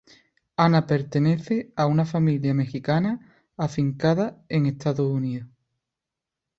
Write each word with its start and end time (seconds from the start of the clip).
Ana 0.57 0.87
pertenece 0.87 1.71
a 1.75 1.85
una 1.85 2.07
familia 2.07 2.55
mexicana 2.55 3.19
afincada 3.55 4.43
en 4.49 4.65
Estados 4.65 5.07
Unidos. 5.07 5.47